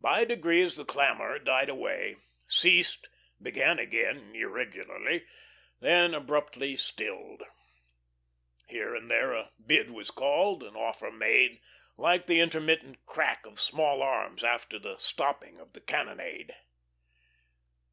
By 0.00 0.24
degrees 0.24 0.76
the 0.76 0.84
clamour 0.84 1.40
died 1.40 1.68
away, 1.68 2.14
ceased, 2.46 3.08
began 3.42 3.80
again 3.80 4.32
irregularly, 4.32 5.26
then 5.80 6.14
abruptly 6.14 6.76
stilled. 6.76 7.42
Here 8.68 8.94
and 8.94 9.10
there 9.10 9.32
a 9.32 9.50
bid 9.66 9.90
was 9.90 10.12
called, 10.12 10.62
an 10.62 10.76
offer 10.76 11.10
made, 11.10 11.60
like 11.96 12.26
the 12.28 12.38
intermittent 12.38 13.04
crack 13.04 13.44
of 13.46 13.60
small 13.60 14.00
arms 14.00 14.44
after 14.44 14.78
the 14.78 14.96
stopping 14.96 15.58
of 15.58 15.72
the 15.72 15.80
cannonade. 15.80 16.54